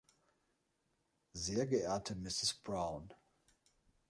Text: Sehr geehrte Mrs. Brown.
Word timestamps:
Sehr 1.33 1.67
geehrte 1.67 2.15
Mrs. 2.15 2.55
Brown. 2.55 3.13